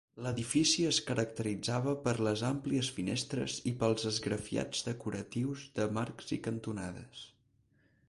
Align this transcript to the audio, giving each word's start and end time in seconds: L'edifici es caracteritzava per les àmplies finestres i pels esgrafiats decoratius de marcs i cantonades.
L'edifici 0.25 0.85
es 0.91 0.99
caracteritzava 1.09 1.93
per 2.07 2.13
les 2.29 2.43
àmplies 2.49 2.91
finestres 2.97 3.59
i 3.73 3.77
pels 3.83 4.09
esgrafiats 4.15 4.85
decoratius 4.91 5.71
de 5.81 5.91
marcs 6.01 6.39
i 6.41 6.45
cantonades. 6.51 7.25